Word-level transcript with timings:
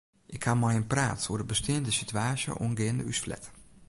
Ik 0.35 0.43
ha 0.45 0.53
mei 0.59 0.75
him 0.77 0.87
praat 0.93 1.21
oer 1.29 1.39
de 1.41 1.49
besteande 1.51 1.91
sitewaasje 1.97 2.51
oangeande 2.63 3.03
ús 3.11 3.19
flat. 3.25 3.43